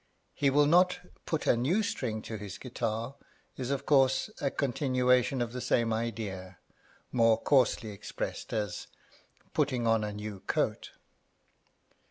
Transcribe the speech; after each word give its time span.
He 0.33 0.49
will 0.49 0.65
not 0.65 0.99
put 1.27 1.45
a 1.45 1.55
new 1.55 1.83
string 1.83 2.23
to 2.23 2.35
his 2.39 2.57
guitar 2.57 3.17
is, 3.55 3.69
of 3.69 3.85
course, 3.85 4.31
a 4.41 4.49
continuation 4.49 5.43
of 5.43 5.53
the 5.53 5.61
same 5.61 5.93
idea, 5.93 6.57
more 7.11 7.39
coarsely 7.39 7.91
expressed 7.91 8.51
as 8.51 8.87
putting 9.53 9.85
on 9.85 10.03
a 10.03 10.11
new 10.11 10.39
coat. 10.39 10.93